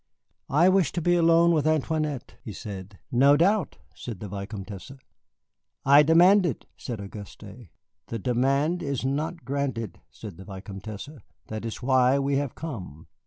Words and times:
"I 0.49 0.67
wish 0.67 0.91
to 0.93 0.99
be 1.01 1.13
alone 1.13 1.51
with 1.51 1.67
Antoinette," 1.67 2.33
he 2.43 2.53
said. 2.53 2.97
"No 3.11 3.37
doubt," 3.37 3.77
said 3.93 4.19
the 4.19 4.27
Vicomtesse. 4.27 4.93
"I 5.85 6.01
demand 6.01 6.43
it," 6.43 6.65
said 6.75 6.99
Auguste. 6.99 7.43
"The 8.07 8.17
demand 8.17 8.81
is 8.81 9.05
not 9.05 9.45
granted," 9.45 10.01
said 10.09 10.37
the 10.37 10.45
Vicomtesse; 10.45 11.09
"that 11.49 11.65
is 11.65 11.83
why 11.83 12.17
we 12.17 12.37
have 12.37 12.55
come. 12.55 13.05